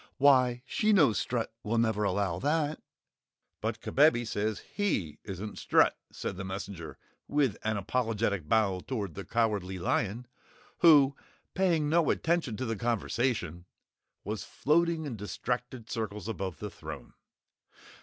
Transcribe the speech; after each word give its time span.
Why 0.17 0.63
she 0.65 0.93
knows 0.93 1.19
Strut 1.19 1.53
will 1.61 1.77
never 1.77 2.03
allow 2.03 2.39
that." 2.39 2.81
"But 3.61 3.81
Kabebe 3.81 4.25
says 4.25 4.61
HE 4.73 5.19
isn't 5.23 5.59
Strut!" 5.59 5.95
said 6.11 6.37
the 6.37 6.43
messenger 6.43 6.97
with 7.27 7.55
an 7.63 7.77
apologetic 7.77 8.49
bow 8.49 8.79
toward 8.79 9.13
the 9.13 9.23
Cowardly 9.23 9.77
Lion, 9.77 10.25
who, 10.79 11.15
paying 11.53 11.87
no 11.87 12.09
attention 12.09 12.57
to 12.57 12.65
the 12.65 12.75
conversation, 12.75 13.65
was 14.23 14.43
floating 14.43 15.05
in 15.05 15.17
distracted 15.17 15.87
circles 15.87 16.27
above 16.27 16.57
the 16.57 16.71
throne. 16.71 17.13